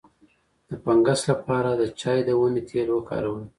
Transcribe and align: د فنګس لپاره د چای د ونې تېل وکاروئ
د 0.67 0.69
فنګس 0.83 1.21
لپاره 1.31 1.69
د 1.73 1.83
چای 1.99 2.19
د 2.25 2.29
ونې 2.39 2.61
تېل 2.69 2.87
وکاروئ 2.93 3.45